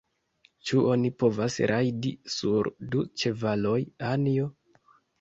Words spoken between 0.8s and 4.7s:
oni povas rajdi sur du ĉevaloj, Anjo?